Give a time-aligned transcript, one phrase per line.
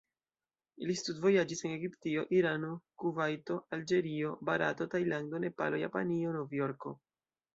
[0.91, 2.71] Li studvojaĝis en Egiptio, Irano,
[3.03, 6.95] Kuvajto, Alĝerio, Barato, Tajlando, Nepalo, Japanio, Novjorko.